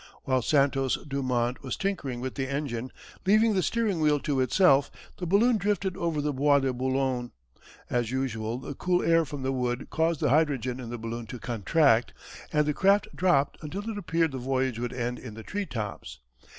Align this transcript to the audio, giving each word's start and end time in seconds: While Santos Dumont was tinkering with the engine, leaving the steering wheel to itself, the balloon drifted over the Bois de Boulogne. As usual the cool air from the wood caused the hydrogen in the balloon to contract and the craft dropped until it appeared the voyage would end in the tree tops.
While 0.23 0.41
Santos 0.41 0.97
Dumont 1.07 1.61
was 1.61 1.77
tinkering 1.77 2.21
with 2.21 2.33
the 2.33 2.47
engine, 2.49 2.91
leaving 3.23 3.53
the 3.53 3.61
steering 3.61 4.01
wheel 4.01 4.19
to 4.21 4.39
itself, 4.41 4.89
the 5.17 5.27
balloon 5.27 5.57
drifted 5.57 5.95
over 5.95 6.21
the 6.21 6.33
Bois 6.33 6.57
de 6.57 6.73
Boulogne. 6.73 7.31
As 7.87 8.09
usual 8.09 8.57
the 8.57 8.73
cool 8.73 9.03
air 9.03 9.25
from 9.25 9.43
the 9.43 9.51
wood 9.51 9.91
caused 9.91 10.19
the 10.19 10.31
hydrogen 10.31 10.79
in 10.79 10.89
the 10.89 10.97
balloon 10.97 11.27
to 11.27 11.37
contract 11.37 12.13
and 12.51 12.65
the 12.65 12.73
craft 12.73 13.15
dropped 13.15 13.59
until 13.61 13.87
it 13.91 13.95
appeared 13.99 14.31
the 14.31 14.39
voyage 14.39 14.79
would 14.79 14.91
end 14.91 15.19
in 15.19 15.35
the 15.35 15.43
tree 15.43 15.67
tops. 15.67 16.17